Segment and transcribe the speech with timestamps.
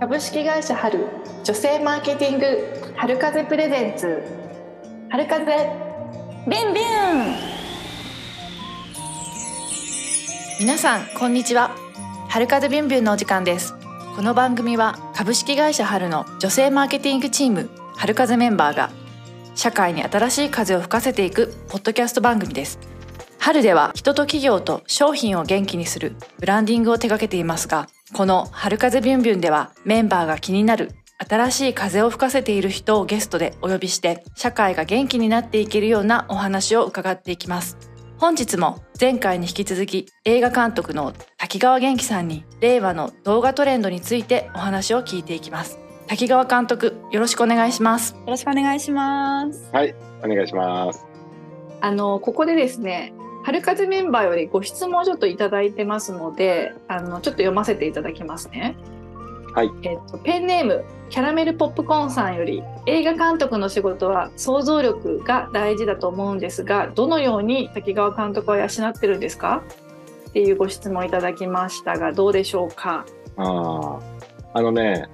[0.00, 1.06] 株式会社春
[1.44, 4.22] 女性マーケティング春風プレゼンツ。
[5.10, 5.52] 春風。
[6.48, 6.84] ビンビン。
[10.58, 11.76] 皆さんこんにちは。
[12.28, 13.74] 春風ビュンビュンのお時間です。
[14.16, 18.90] この番組は株式会社春の女性マーケティングチーム春風メンバーが
[19.54, 22.78] 社会に新しい風を吹かせていくポッドキャスト番組です
[23.40, 30.90] 春では人と企業と商品を元気にするブランディングを手掛けていますがこの春風ビュンビュンではメンバーが気になる
[31.26, 37.76] 新しい風を吹かせている人をゲストでお呼びして社会が元気になっていけるようなお話を伺っていきます。
[38.18, 45.78] 本日も前回に引き続き映画監督の滝川元気さんに令和の動画トレンドについてお話を聞いていきます。
[46.06, 48.14] 滝川監督よろしくお願いします。
[48.14, 49.70] よろしくお願いします。
[49.72, 51.06] はいお願いします。
[51.82, 58.76] あのここでですね春風メンバーよりご質問をちょっといただいてますのであのちょっと読ませていただきますね。
[59.52, 69.64] はい、えっと、ペンネームキャラメルポップコーンさんより映画監督の仕事は想像力が大事だと思うんですがどのように滝川監督は養ってるんですか？
[70.28, 73.04] っていうご質問いただきましたがどうでしょうか？
[73.36, 73.98] あ
[74.52, 75.08] あのね、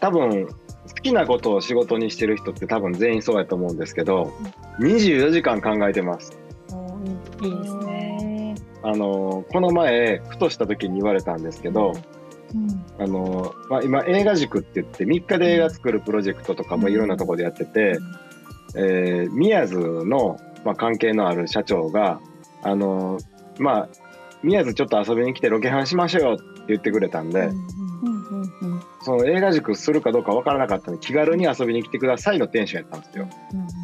[0.00, 0.54] 多分好
[1.02, 4.32] きなことを仕事にしてる人って多分全員そうやと思うんですけど、
[4.78, 6.38] 24時間考えてます。
[7.46, 8.54] いいですね。
[8.82, 11.94] あのこの前ふとした時に言われたんですけど、
[12.54, 18.00] うん、あのまあ、今映画塾って言って3日で映画作るプロジェクトとかもいろんなところでやってて、うん、
[18.76, 22.20] えー、宮津の、まあ、関係のある社長が
[22.62, 23.18] あの
[23.58, 23.88] まあ
[24.42, 33.24] 宮津ちょっと遊びに来てロケハンしましょうよって言ってくれたんで、うん、その映画塾するかどうか分からなかったんで気軽に遊びに来てくださいのテンションやったんですよ。
[33.24, 33.83] はい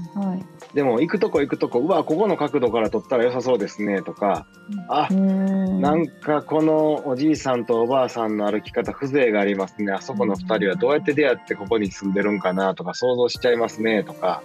[0.74, 4.46] でも行くとこ行くとこうわここの角度から撮ったら良さそうですねとか、
[4.88, 14.42] あなんかこのおじいさんとおばあさんの歩き方風情がありますねあそこの2人はどうやって出会ってここに住んでるんかなとか想像しちゃいますねとか。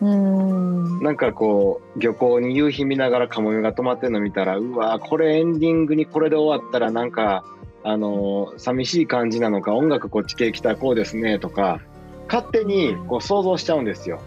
[0.00, 7.44] うんなんかこう漁港に夕日見ながらカモメが止まってるの見たらうわこれエンディングにこれで終わったらなんか
[7.82, 11.80] あの寂しい感じなのか音楽こっち系来たらこうですねとか
[12.28, 14.20] 勝手にこう想像しちゃうんですよ。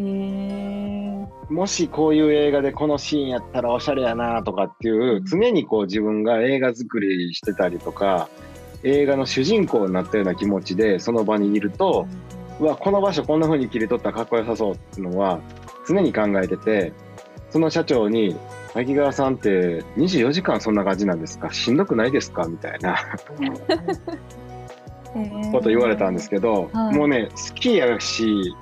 [0.00, 8.28] もしこういう映画でこのシーンやったらおしゃれやなとかっていう常にこう自分が映画作りしてたりとか
[8.84, 12.06] 映画の主人公になったような気持ちでその場にいると
[12.60, 15.40] うわこの場所こんな風に切り取ったらかっこよさそうっていうのは
[15.88, 16.92] 常に考えてて
[17.50, 18.36] その社長に
[18.74, 21.52] 「滝川さんって24時間そんな感じなんですか？
[21.52, 22.96] しんどくないですか?」みたいな。
[25.50, 28.54] こと言われたんですけど、もうね好きやし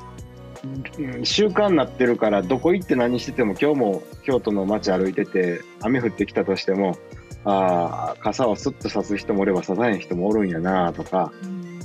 [1.25, 6.97] 習慣になってるからどこ行って何してても今日も京都の街歩いてて雨降ってきたとしても
[7.45, 11.33] ああ傘をスッと差す人もおれば差さへん人もおるんやなとか、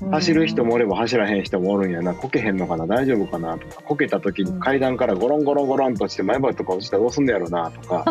[0.09, 8.05] 走る人もおれば走らへん人もおるんやなこけへんのかな大丈夫かなとかこけた時に階段からゴロンゴロンゴロンとして前歯とか落ちたらどうすんのやろなとか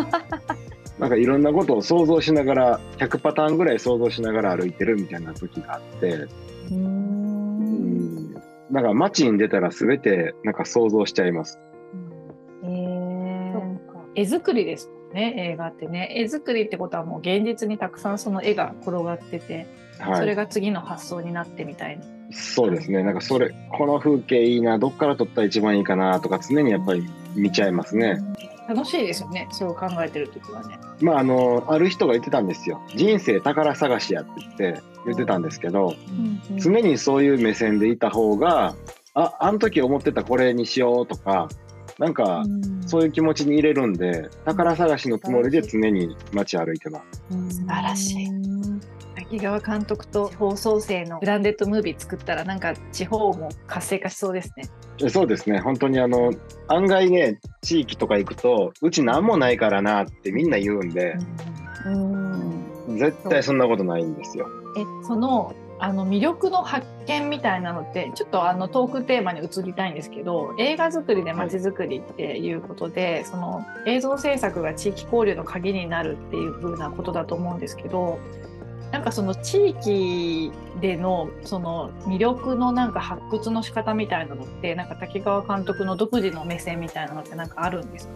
[0.97, 6.27] なんかいろんなことを想像しながら100パターンぐらい想像しながら歩いてるみたいな時があって。
[8.71, 11.59] なんか街に出たら全てなんか想像しちゃいます。
[12.63, 13.77] うん、えー、
[14.15, 16.13] 絵作りですね映画ってね。
[16.15, 19.67] 絵作りってことはもう現実にたくさんその絵が転がってて、
[19.99, 22.05] はい、それが次の発想になってみたいな。
[22.31, 23.03] そうですね。
[23.03, 27.03] なんかそれこの風景いいなどっから撮ったら一番いいかなとか常にやっぱり
[27.35, 28.19] 見ちゃいますね。
[28.67, 29.47] 楽しいですよね。
[29.51, 30.77] そう考えてる時はね。
[31.01, 32.81] まああのある人が言ってたんですよ。
[32.95, 38.75] 人生宝探しやって言って言ってたんですけど、うんうん、常にそういう目線でいた方が
[39.13, 41.49] ああの時思ってたこれにしようとか
[41.99, 42.43] なんか
[42.85, 47.57] そういう気持ちに入れるんで宝探しのつもりで常に街歩いてます。
[47.57, 48.29] 素晴らしい
[49.31, 54.65] 滝川監督と放送生のブランデッドムービー作ったらなんか地方も活性化しそうですね。
[55.09, 56.33] そうですね本当にあの
[56.67, 61.15] 案外ね地域とか行くとうち何もないからなってみんな言うんで、
[61.85, 64.47] うん、絶対そんなことないんですよ。
[64.77, 78.19] えそのあの魅力の発見みたいなのってちょっとあのトークテーマに移りたいんですけど映画作りでまちづくりっていうことで、はい、その映像制作が地域交流の鍵になるっていう風なことだと思うんですけど
[78.91, 80.51] なんかその地域
[80.81, 88.13] でのその魅力のなんか発掘の仕方みたいなのってなんか滝川監督の独自の目線みたいなのってなんかあるんですか？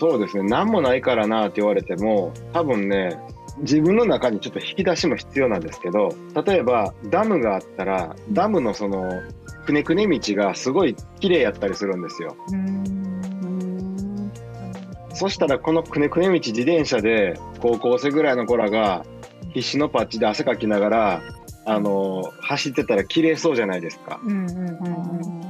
[0.00, 0.42] そうですね。
[0.42, 3.18] 何もないからなって言われても多分ね
[3.60, 6.10] 自分の中にちょっと引き出しも必要なんですけど
[6.44, 9.08] 例えばダムがあったらダムのその
[9.64, 12.36] くねくね道がすごい綺麗やったりするんですよ。
[15.14, 19.06] そしたらこのくねくね道自転車で高校生ぐらいの子らが
[19.56, 21.22] 必死のパッチで汗かきながら
[21.64, 24.20] あの走ってたら綺麗そうじゃないですか。
[24.22, 25.46] うんうんうんうん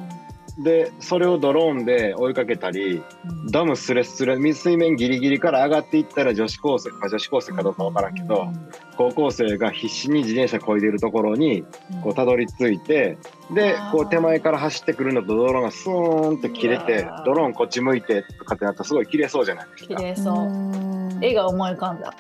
[0.59, 11.63] でそれをドローンで追いかけたり、うん、ダムスレスレ水面ギリギリから上がっていったら女子高生か女子高生かどうか分からんけど、うん、高校生が必死に自転車こいでいるところに
[12.03, 13.19] こうたどり着いて、
[13.55, 19.97] でこう手前から走ってくるのとドローンがスーンって切れてドローンこっち向いてとかってなったらすごい綺麗そうじゃないですか。
[19.97, 21.19] 綺麗そう。
[21.21, 22.15] 絵が思い浮かんだ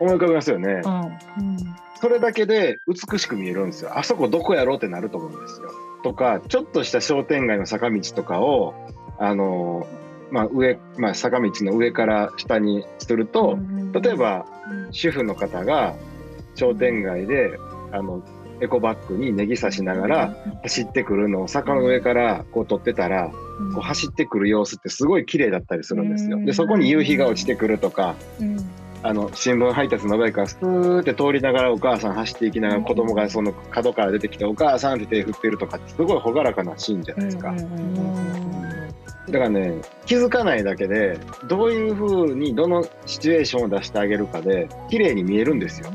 [0.00, 1.58] 思い浮かびますよね、うん、
[2.00, 3.98] それだけで美しく見えるんですよ。
[3.98, 5.70] あそこどこやろうってなると思うんですよ。
[6.02, 8.74] とかちょっとした商店街の坂道とかを
[9.18, 9.86] あの
[10.30, 13.58] まあ上、まあ、坂道の上から下にすると
[13.92, 14.46] 例えば
[14.90, 15.94] 主婦の方が
[16.54, 17.58] 商店街で
[17.92, 18.22] あの
[18.60, 23.34] エコバッグにネギ刺しながら走ってくるのを坂の上からこう撮ってたら、こ
[23.78, 26.42] う走ってくる様子ってすごい綺麗だったりするんですよ。
[26.42, 28.14] でそこに夕日が落ちてくるとか、
[29.06, 37.54] あの新聞配達の上からスーって通りながらお母さん走っていきながら子供がその角から出てきて「お母さん」って手振ってるとかってすごい朗らかなシーンじゃないですか。
[39.26, 41.18] だからね気づかないだけで
[41.48, 45.90] どういうふうにどのシチュエーションを出してあげるかで綺麗に見えるんですよ。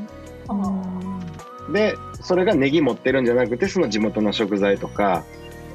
[1.72, 5.24] でそれがネギ持ってるんじゃなくてその地元の食材とか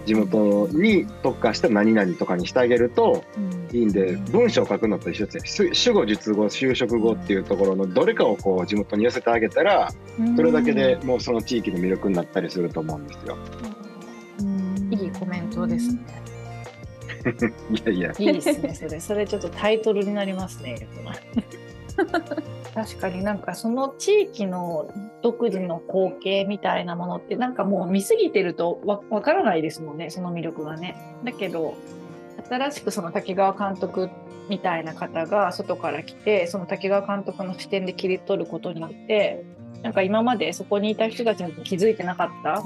[0.07, 3.25] 地元に特化した何々とかにしてあげると
[3.73, 9.91] いいんで、文章を書くのと一緒ですね主語述語就職語っていうところのどれかをこう地元に寄せてあげたら
[10.37, 13.37] それだけでもうその地域の魅力になったりすると思うんですよ。
[14.89, 16.01] いいコメントですね。
[17.69, 18.13] いやいや。
[18.17, 18.73] いいですね。
[18.73, 20.87] それ、それちょっとタイトルになりますね。
[22.77, 24.87] 確かになんかその地域の
[25.23, 30.95] 独自の光景みたいなものってなんかもう見すぎてるとわ分からないですもんねその魅力がね。
[31.23, 31.73] だけど
[32.47, 34.11] 新しくその滝川監督
[34.47, 39.43] みたいな方が外から来てその滝川監督の視点で切り取ることによって
[39.81, 42.61] なんか今までそこにいた人たちに気づいてなかった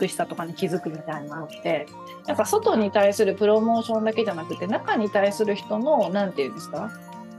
[0.00, 1.86] 美しさとかに気づくみたいなのって
[2.26, 6.90] なんか外に対するプロモーションだけじゃなくて中に対する人の何て言うんですか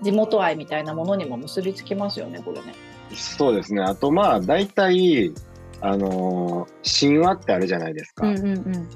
[0.02, 2.74] 地元愛みたいなものにも結びつきますよね、これね。
[3.14, 3.82] そうですね。
[3.82, 5.34] あとまあ、大体、
[5.82, 8.28] あのー、神話ってあるじゃないですか。
[8.28, 8.90] うんうんうん、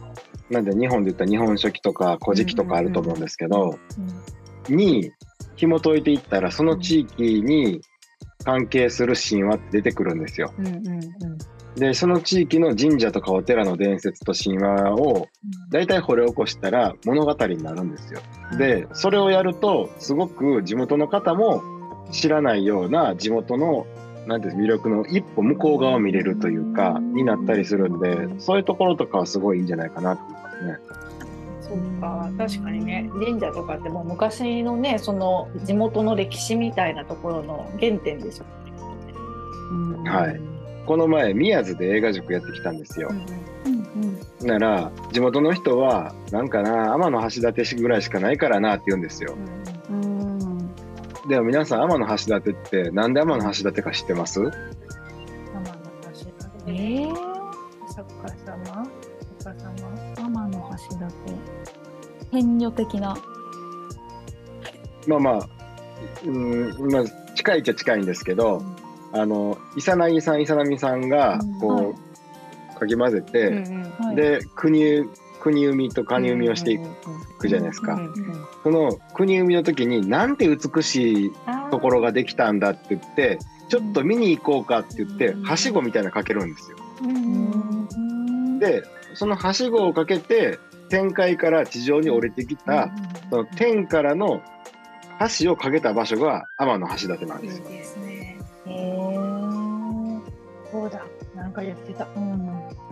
[0.49, 3.77] なんで日本で言ったら日本書紀とか古事記とかあると思うんですけど、
[4.69, 5.11] に
[5.55, 7.81] 紐解いていったらその地域に
[8.43, 10.53] 関係する神話って出てくるんですよ。
[10.57, 11.01] うんうんうん
[11.75, 15.29] でその地域の神社とかお寺の伝説と神話を
[15.69, 18.19] 大体掘り起こしたら物語になるんですよ。
[18.57, 21.63] でそれをやるとすごく地元の方も
[22.11, 23.85] 知らないような地元の
[24.27, 30.77] なんて魅力の一歩向こう側を見れるというかになったりするんでそういうところとかはすごいいいんじゃないかなと思いますね。
[31.61, 38.45] そうか確かにね神社とかってもう昔のねその地元の歴史みたいなところの原点ですよ
[40.03, 40.09] ね。
[40.09, 40.50] はい
[40.85, 43.09] この前宮津で映画塾やってきたんですよ。
[44.41, 49.35] うん、なら地元の人はなんかな天橋立ぐらいしかないからなって言うんですよ。
[49.89, 50.57] うん、
[51.29, 54.39] でも皆さん天橋立ってなんで天橋立か知ってます？
[54.41, 54.51] 天橋
[56.11, 56.31] 立。
[56.67, 57.13] えー、
[57.93, 58.87] 作家様？
[59.39, 59.63] 作家
[60.17, 60.47] 様？
[60.49, 60.59] 天橋
[61.05, 61.13] 立。
[62.31, 63.15] 天女的な。
[65.07, 65.47] まあまあ
[66.25, 67.03] うんまあ
[67.35, 68.80] 近いっちゃ近いんですけど、うん
[69.13, 71.95] あのイサナギさんイサナミさんがこ
[72.75, 73.63] う、かき混ぜて、
[74.15, 75.03] で国
[75.41, 76.79] 国生みとカニ生みをしてい
[77.39, 77.99] くじゃないですか。
[78.63, 81.31] その国生みの時になんて美しい
[81.71, 86.77] ところができたんだって言ってちょっと見に行こうかって言ってはしごみたいなのかけるんですよ。
[88.59, 88.83] で
[89.15, 90.59] そのはしごをかけて
[90.89, 92.91] 天界から地上に降りてきた
[93.29, 94.41] その天からの
[95.39, 97.65] 橋をかけた場所が天橋立なんですよ。
[97.71, 98.10] いい
[100.71, 101.03] そうだ
[101.35, 102.07] なんか言ってた。
[102.15, 102.91] うん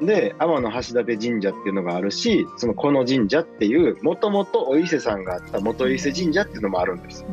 [0.00, 7.24] で天橋立神社っていうのがあるしそのこの神社っていうもともとお伊勢さんがあった元伊勢神社っていうのもあるんです。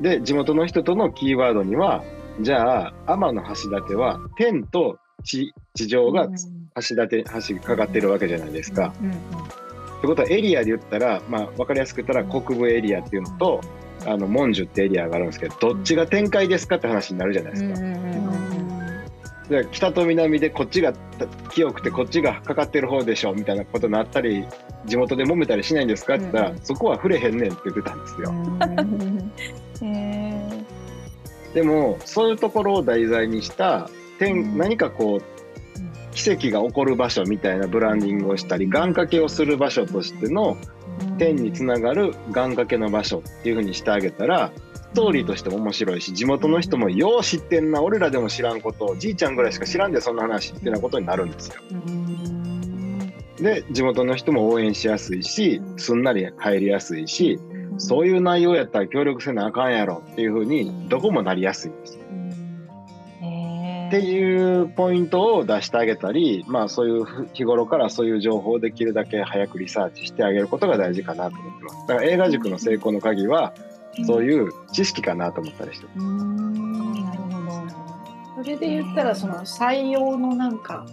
[0.00, 2.04] で地元の人とのキーワードには
[2.42, 8.92] じゃあ天橋立は天と地地上が橋立橋かかってるわけじゃないですか。
[9.98, 13.62] ってことはエリアで言ったら、まあ、分かりやすく言ったら国部エリアっていうのと
[14.06, 17.80] あのモンジュってエリアがあるんですけどどっちが展開ですかって話になるじゃないですか。
[19.48, 20.92] で北と南でこっちが
[21.52, 24.44] 清くてこっちがかかってる方でしょみたいなことになったり
[24.86, 28.34] 地元で揉めたりしないんですかって言ったら、うん、そこは触れへんねんって言ってたんですよ。
[31.54, 35.36] でもそういうところを題材にした天何かこう
[36.14, 40.56] 奇跡が起こる場所みたいなブランディングをしたり願掛けをする場所としての
[41.16, 51.54] 天につながる願掛けの場所っていうふうにしてあげたらストーリーとしても面白いし地元の人もよう知ってんな俺らでも知らんことをじいちゃんぐらいしか知らんでそんな話ってなことになるんですよ。
[53.38, 57.38] で地元の人も応援しやすいしすんなり入りやすいし
[57.76, 62.05] そういう内容やったら協力せなあかんやろっていうふうにどこもなりやすいんですよ。
[63.88, 71.76] っていうポイントを出してあげたり、まあ、そういう日頃からそういう情報をできるだけ早くリサーチしてあげることが大事かなと思ってます。
[71.86, 73.54] だから映画塾の成功の鍵は、
[74.06, 75.98] そういう知識かなと思ったりしてます。
[75.98, 77.30] なるほ
[78.36, 78.42] ど。
[78.42, 80.84] それで言ったら、その採用のなんか、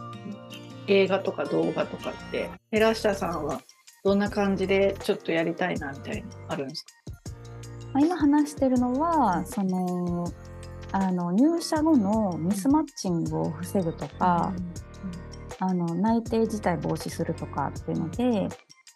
[0.88, 3.62] 映画とか動画とかって、寺下さんは
[4.04, 8.00] どんな感じでちょっとやりたいなみたいなあるんですか？
[8.00, 10.28] 今話してるのはその
[10.94, 14.54] あの入社後のミスマッチングを防ぐとか、
[15.62, 18.48] うん、あの内定自体防止するとかっていうので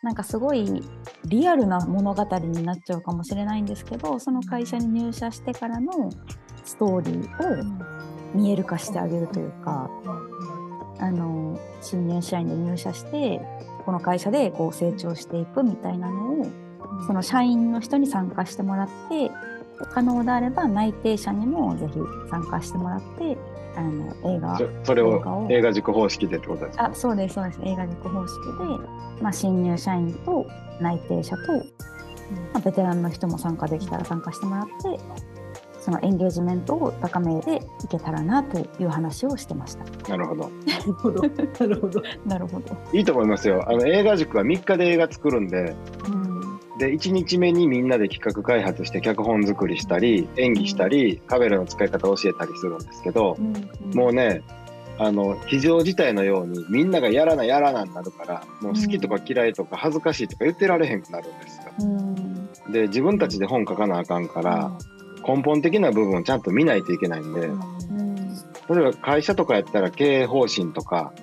[0.03, 0.83] なんかすごい
[1.25, 6.11] リアルな物語になっちゃうかもしれないんですけどその会社に入社してからの
[6.63, 9.89] ストーリーを見える化してあげるというか、
[10.99, 13.41] あの新入社員で入社して
[13.85, 16.45] この会社でこう成長していくみたいなのを
[17.07, 19.31] その社員の人に参加してもらって
[19.85, 23.37] 可能であれば内定者にもぜひ参加してもらって
[23.75, 26.85] あの映画それを映画塾方式でってことですか？
[26.85, 28.35] あそうですそうです映画塾方式
[29.17, 30.47] で、まあ、新入社員と
[30.81, 31.61] 内定者と、ま
[32.55, 34.99] あ、ベテランの人も参加できたら参加してもらって
[35.79, 39.85] そのエンゲージメントを高めていけたらなという話をしてました。
[40.09, 40.49] なるほど。
[40.49, 41.21] なるほど。
[41.23, 42.01] なるほど。
[42.27, 42.75] なるほど。
[42.91, 43.63] いいと思いますよ。
[43.65, 45.75] あの映画塾は3日で映画作るんで、
[46.09, 46.26] うん、
[46.77, 53.35] で1日目にみんなで企画開発して脚本作りしたり演技したり、カメラの使い方を教えたりするんですけど、
[53.93, 54.43] もうね
[54.99, 62.71] あの非常事態のようにみんながやらなやらなになるからもう好きとか嫌いとか恥ずかしいとか言ってられへんくなるんですよ。
[62.71, 64.77] で自分たちで本書かなあかんから、
[65.27, 67.53] 根本的な部分をちゃんと見ないといけないんで、例え
[68.83, 71.13] ば会社とかやったら経営方針とか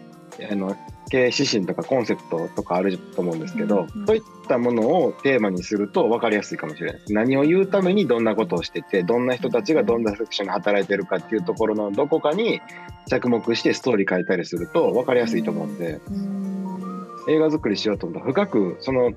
[0.50, 0.76] あの
[1.10, 7.12] 経営指針とかコンセプトとかあると思うんですけど、うんうん、そういったものをテーマにすると分かりやすいかもしれないです。
[7.12, 12.60] 何を言うためにどんなことをしててどんな人たちがどんなセクションで働いてるかっていうところのどこかに
[13.08, 19.12] 着目してストーリー書いたりすると分かりやすいと思うんで、うん、映画作りしようと思ったら深くその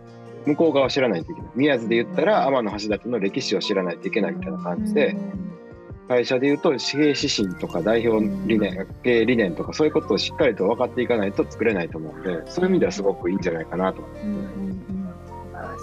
[0.46, 5.16] 向こう側を知らないといけない宮津で言ったら天橋立の歴史を知らないといけないみたいな感じで。
[6.08, 14.26] 会社でいうと経営指針とか代表理念、経営理念とかそういうことをしっかりと分かっていかないと作れないと思うのでそういう意味ではすごくいいんじゃないかなと思います。
[14.26, 14.42] うんうん
[14.90, 14.98] うん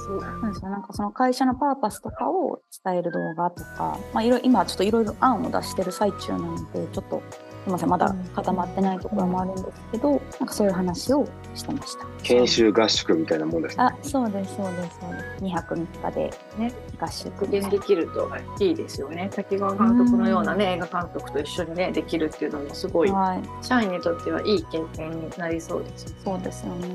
[0.07, 7.23] そうなんですよなんかその会社のパーパスとかを伝える動画とか、まあ、いろ今ちょっといろいろ案を出している最中なのでちょっと
[7.65, 12.07] すみませんまだ固まってないところもあるんですけど、なんかそういう話をしてました。
[12.23, 15.45] 研修合宿みたいなもんです、ね、あそうですそうですそうです。
[15.45, 17.61] 2泊3日でね合宿で。
[17.63, 18.31] できると
[18.61, 19.31] いいですよね。
[19.35, 26.15] 滝川監督のようなね映画監督と一緒にねできるっていうのもすごい、はい、社員にとってはいい経験になりそうです。
[26.23, 26.89] そうですよね。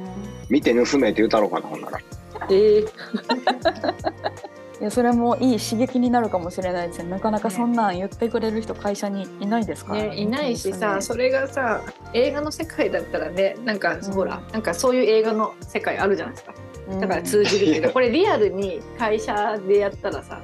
[0.49, 1.99] 見て盗めって言うたろうかなほんなら。
[2.51, 2.89] えー
[4.79, 7.09] いやそれもいい刺激になるかもしれないですね。
[7.09, 10.03] なかなかそんなん言ってくれる人会社にいないですから。
[10.03, 11.81] ね、ね、いないしさそれがさ
[12.13, 16.53] 映画の世界だったらねなんか、うん、ほらなんかそういう映画の世界あるじゃないですか。
[17.01, 20.41] だから通じるけど、うん、これリアルに会社でやったらさ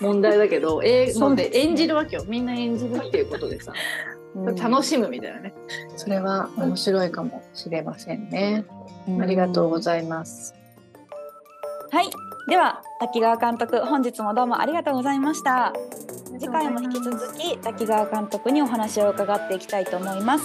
[0.00, 2.24] 問題だけど 映画で演じるわけよ。
[2.26, 3.72] みんな演じるっていうことでさ、
[4.34, 5.54] うん、楽しむみたいなね。
[5.96, 8.64] それは面白いかもしれませんね、
[9.20, 10.54] ありがとうございます。
[11.92, 15.72] はいでは滝川監督本日もどうもありがとうございました。
[16.38, 20.44] 次回も引き続き滝川監督にお話を伺っていきたいと思います、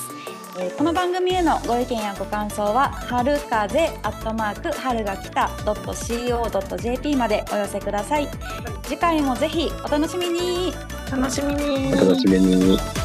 [0.60, 8.28] えー、この番組へのご意見やご感想は春風アットマーク春が来た .co.jp までお寄せください。
[8.84, 10.74] 次回もぜひお楽しみに。
[11.12, 11.94] 楽しみに。
[11.94, 13.01] お楽しみに